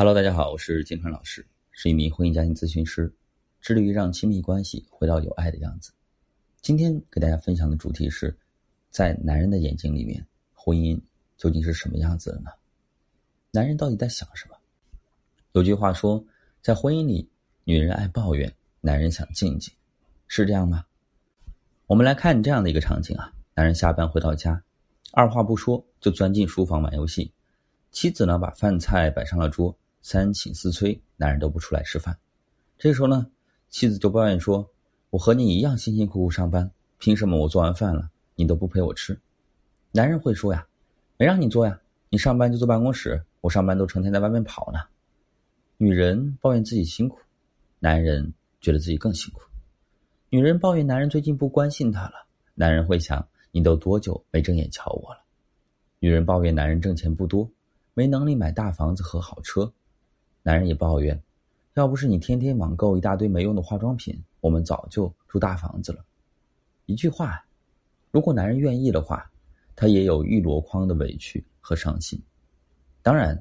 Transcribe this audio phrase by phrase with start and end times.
[0.00, 3.12] Hello，大家好，我是金川老师，是一名婚姻家庭咨询师，
[3.60, 5.92] 致力于让亲密关系回到有爱的样子。
[6.62, 8.34] 今天给大家分享的主题是，
[8.90, 10.98] 在男人的眼睛里面，婚姻
[11.36, 12.50] 究竟是什么样子的呢？
[13.50, 14.56] 男人到底在想什么？
[15.52, 16.24] 有句话说，
[16.62, 17.28] 在婚姻里，
[17.64, 19.70] 女人爱抱怨，男人想静静，
[20.28, 20.82] 是这样吗？
[21.86, 24.64] 我们来看这样的一个场景啊，男人下班回到家，
[25.12, 27.30] 二话不说就钻进书房玩游戏，
[27.92, 29.76] 妻子呢把饭菜摆上了桌。
[30.02, 32.16] 三请四催，男人都不出来吃饭。
[32.78, 33.26] 这时候呢，
[33.68, 34.68] 妻子就抱怨说
[35.10, 39.18] ：“我和你一样辛辛苦苦上班，凭什么我做完饭了，你都不陪我吃？”
[39.92, 40.66] 男人会说：“呀，
[41.18, 44.78] 没让你做呀，你上班就坐办公室，我上班都成天在外面跑呢。”
[45.76, 47.18] 女人抱怨自己辛苦，
[47.78, 49.42] 男人觉得自己更辛苦。
[50.28, 55.20] 女人抱怨男人最近不关心她了，男人会想：“你都多久没正眼瞧我了？”
[55.98, 57.50] 女人抱怨男人挣钱不多，
[57.92, 59.70] 没能力买大房子和好车。
[60.42, 61.20] 男人也抱怨
[61.74, 66.04] ：“要不是你天天网购一大堆没用的化妆品，我们早就住大房子了。”
[66.86, 67.44] 一句话，
[68.10, 69.30] 如果男人愿意的话，
[69.76, 72.20] 他也有一箩筐的委屈和伤心。
[73.02, 73.40] 当然，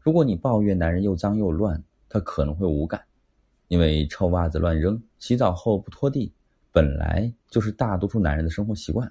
[0.00, 3.02] 如果你抱怨男人又脏又乱，他可能会无感，
[3.68, 6.32] 因为臭袜子乱扔、洗澡后不拖地，
[6.72, 9.10] 本来就是大多数男人的生活习惯。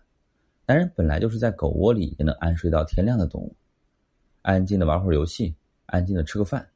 [0.66, 3.56] 男人本来就是在狗窝里也能安睡到天亮的动物，
[4.44, 5.56] 安静的玩会儿游戏，
[5.88, 6.68] 安静的吃个饭。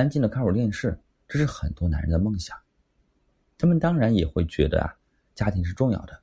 [0.00, 0.98] 安静的看会儿电视，
[1.28, 2.56] 这是很多男人的梦想。
[3.58, 4.96] 他们当然也会觉得啊，
[5.34, 6.18] 家庭是重要的，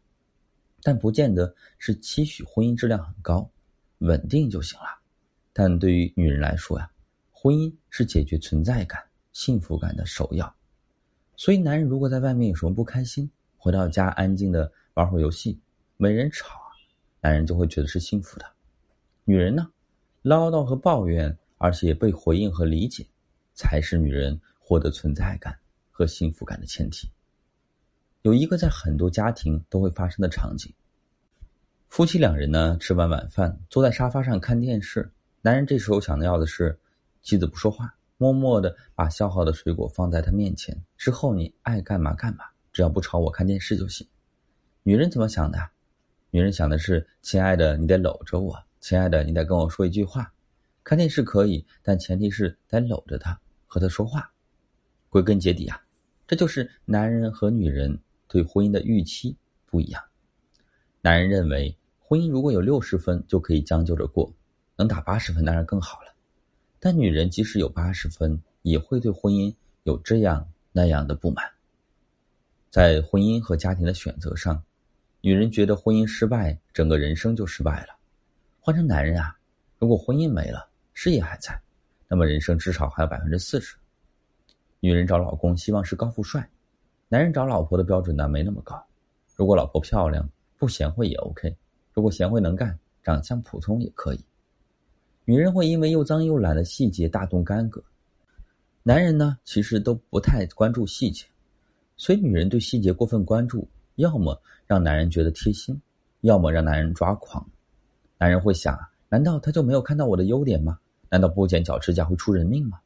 [0.82, 3.48] 但不见得是期许婚姻质量很高、
[4.00, 4.86] 稳定就行了。
[5.54, 6.90] 但对于女人来说呀，
[7.32, 9.00] 婚姻是解决存在感、
[9.32, 10.52] 幸福感的首要。
[11.36, 15.60] 所以，男人如果在外面有什么不开心，回到家安静的玩会儿游戏，
[15.98, 16.60] 没人吵，
[17.22, 18.46] 男人就会觉得是幸福的。
[19.24, 19.70] 女人呢，
[20.24, 23.06] 唠叨和抱怨，而且被回应和理解。
[23.58, 25.58] 才是女人获得存在感
[25.90, 27.10] 和幸福感的前提。
[28.22, 30.72] 有一个在很多家庭都会发生的场景：
[31.88, 35.12] 夫妻两人呢吃完晚饭，坐在沙发上看电视。
[35.42, 36.78] 男人这时候想要的是
[37.24, 44.08] 妻子不说话，默默的把削好的水果放在他面前，之后你爱干嘛干嘛，只要不吵我看电视就行。
[44.84, 45.58] 女人怎么想的？
[46.30, 50.32] 女人想的是：亲爱的，你得搂着我；亲爱的，你得跟我说一句话。
[50.84, 53.40] 看电视可以，但前提是得搂着他。
[53.68, 54.32] 和他说话，
[55.10, 55.80] 归根结底啊，
[56.26, 60.02] 这就是男人和女人对婚姻的预期不一样。
[61.02, 64.34] 男人认为婚姻如果有六十分就可以将就着过，
[64.76, 66.16] 能打八十分当然更好了。
[66.80, 71.46] 但女人即使有八十分，也会对婚姻有这样那样的不满。
[72.70, 74.62] 在婚姻和家庭的选择上，
[75.22, 77.98] 女人觉得婚姻失败，整个人生就失败了。
[78.60, 79.38] 换成男人啊，
[79.80, 81.60] 如果婚姻没了，事业还在。
[82.08, 83.76] 那么人生至少还有百分之四十。
[84.80, 86.48] 女人找老公希望是高富帅，
[87.10, 88.82] 男人找老婆的标准呢没那么高。
[89.36, 91.56] 如果老婆漂亮不贤惠也 OK，
[91.94, 94.24] 如果贤惠能干，长相普通也可以。
[95.26, 97.84] 女人会因为又脏又懒的细节大动干戈，
[98.84, 101.26] 男人呢其实都不太关注细节，
[101.98, 105.80] 所以女人对细节过分关注，要么让男人觉得贴心，
[106.22, 107.46] 要么让男人抓狂。
[108.18, 108.78] 男人会想：
[109.10, 110.80] 难道他就没有看到我的优点吗？
[111.10, 112.80] 难道不剪脚趾甲会出人命吗？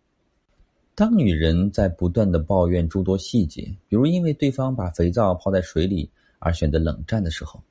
[0.93, 6.09] 当女人在不断的抱怨诸多细节，比如因为对方把肥皂泡在水里
[6.39, 7.63] 而选择冷战的时候，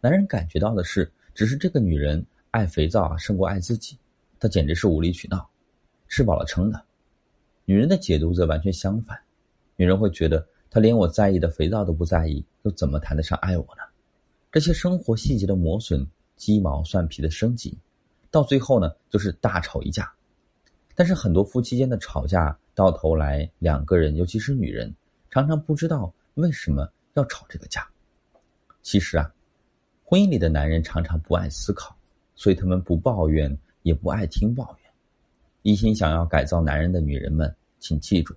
[0.00, 3.98] 男人感觉到的是，只是这个女人爱肥皂胜过爱自己，
[4.38, 5.46] 她简直是无理取闹，
[6.08, 6.80] 吃饱了撑的。
[7.64, 9.18] 女人的解读则完全相反，
[9.76, 13.82] 女人会觉得，她连我在意的肥皂都不在意，又怎么谈得上爱我呢？
[14.50, 16.06] 这些生活细节的磨损，
[16.36, 17.76] 鸡毛蒜皮的升级。
[18.30, 20.12] 到最后呢，就是大吵一架。
[20.94, 24.94] 但是很多夫妻间的吵架，到头来两个人，尤其是女人，
[25.30, 27.88] 常常不知道为什么要吵这个架。
[28.82, 29.32] 其实啊，
[30.04, 31.96] 婚姻里的男人常常不爱思考，
[32.34, 34.90] 所以他们不抱怨，也不爱听抱怨。
[35.62, 38.34] 一心想要改造男人的女人们，请记住：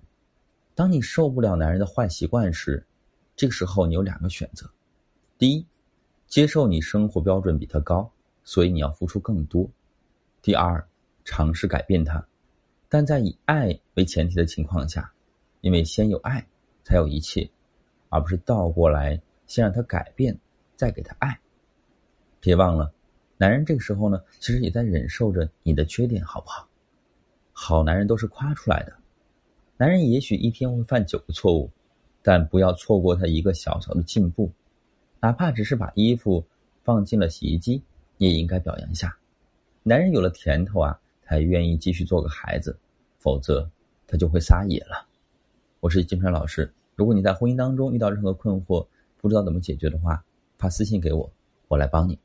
[0.74, 2.84] 当你受不了男人的坏习惯时，
[3.36, 4.70] 这个时候你有两个选择：
[5.38, 5.66] 第一，
[6.26, 8.10] 接受你生活标准比他高，
[8.42, 9.68] 所以你要付出更多。
[10.44, 10.86] 第二，
[11.24, 12.22] 尝试改变他，
[12.90, 15.10] 但在以爱为前提的情况下，
[15.62, 16.46] 因为先有爱，
[16.82, 17.48] 才有一切，
[18.10, 20.38] 而不是倒过来，先让他改变，
[20.76, 21.40] 再给他爱。
[22.40, 22.92] 别忘了，
[23.38, 26.68] 男人这个时候呢，其实也在忍受着你的缺点，好不好？
[27.54, 28.92] 好男人都是夸出来的，
[29.78, 31.70] 男人也许一天会犯九个错误，
[32.20, 34.52] 但不要错过他一个小小的进步，
[35.20, 36.44] 哪怕只是把衣服
[36.82, 37.82] 放进了洗衣机，
[38.18, 39.16] 你也应该表扬一下。
[39.86, 42.74] 男人有了甜头啊，才愿意继续做个孩子，
[43.18, 43.68] 否则
[44.06, 45.06] 他就会撒野了。
[45.80, 48.86] 我是金川老师，如果你在婚姻当中遇到任何困惑，
[49.18, 50.24] 不知道怎么解决的话，
[50.56, 51.30] 发私信给我，
[51.68, 52.18] 我来帮你。